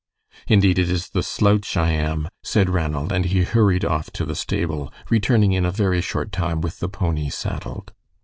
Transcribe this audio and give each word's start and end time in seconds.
"Indeed, 0.47 0.79
it 0.79 0.89
is 0.89 1.09
the 1.09 1.21
slouch 1.21 1.77
I 1.77 1.91
am," 1.91 2.27
said 2.41 2.71
Ranald, 2.71 3.11
and 3.11 3.23
he 3.25 3.43
hurried 3.43 3.85
off 3.85 4.09
to 4.13 4.25
the 4.25 4.33
stable, 4.33 4.91
returning 5.11 5.51
in 5.51 5.63
a 5.63 5.69
very 5.69 6.01
short 6.01 6.31
time 6.31 6.59
with 6.59 6.79
the 6.79 6.89
pony 6.89 7.29
saddled. 7.29 7.93